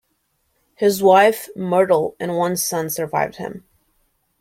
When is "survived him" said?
2.89-3.65